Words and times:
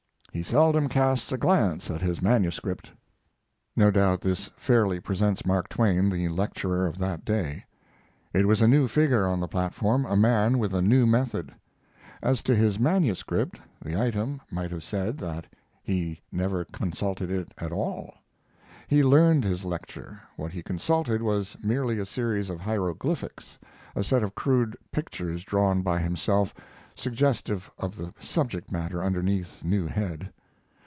He 0.33 0.43
seldom 0.43 0.87
casts 0.87 1.29
a 1.33 1.37
glance 1.37 1.91
at 1.91 1.99
his 2.01 2.21
manuscript. 2.21 2.89
No 3.75 3.91
doubt 3.91 4.21
this 4.21 4.49
fairly 4.55 4.97
presents 5.01 5.45
Mark 5.45 5.67
Twain, 5.67 6.09
the 6.09 6.29
lecturer 6.29 6.87
of 6.87 6.97
that 6.99 7.25
day. 7.25 7.65
It 8.33 8.47
was 8.47 8.61
a 8.61 8.67
new 8.67 8.87
figure 8.87 9.27
on 9.27 9.41
the 9.41 9.49
platform, 9.49 10.05
a 10.05 10.15
man 10.15 10.57
with 10.57 10.73
a 10.73 10.81
new 10.81 11.05
method. 11.05 11.53
As 12.23 12.41
to 12.43 12.55
his 12.55 12.79
manuscript, 12.79 13.59
the 13.83 13.99
item 14.01 14.39
might 14.49 14.71
have 14.71 14.83
said 14.85 15.17
that 15.17 15.47
he 15.83 16.21
never 16.31 16.63
consulted 16.63 17.29
it 17.29 17.53
at 17.57 17.73
all. 17.73 18.13
He 18.87 19.03
learned 19.03 19.43
his 19.43 19.65
lecture; 19.65 20.21
what 20.37 20.53
he 20.53 20.63
consulted 20.63 21.21
was 21.21 21.57
merely 21.61 21.99
a 21.99 22.05
series 22.05 22.49
of 22.49 22.61
hieroglyphics, 22.61 23.59
a 23.97 24.03
set 24.03 24.23
of 24.23 24.35
crude 24.35 24.77
pictures 24.93 25.43
drawn 25.43 25.81
by 25.81 25.99
himself, 25.99 26.53
suggestive 26.93 27.71
of 27.79 27.95
the 27.95 28.13
subject 28.19 28.69
matter 28.69 29.01
underneath 29.01 29.63
new 29.63 29.87
head. 29.87 30.31